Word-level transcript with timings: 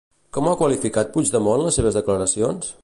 Com 0.37 0.47
ha 0.47 0.53
qualificat 0.61 1.13
Puigdemont 1.17 1.65
les 1.67 1.81
seves 1.81 2.01
declaracions? 2.03 2.77